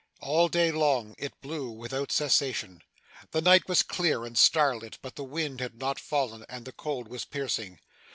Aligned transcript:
All 0.19 0.47
day 0.49 0.71
long, 0.71 1.13
it 1.19 1.39
blew 1.41 1.69
without 1.69 2.11
cessation. 2.11 2.81
The 3.29 3.39
night 3.41 3.69
was 3.69 3.83
clear 3.83 4.25
and 4.25 4.35
starlit, 4.35 4.97
but 5.03 5.15
the 5.15 5.23
wind 5.23 5.61
had 5.61 5.77
not 5.77 5.99
fallen, 5.99 6.43
and 6.49 6.65
the 6.65 6.71
cold 6.71 7.07
was 7.07 7.23
piercing. 7.23 7.77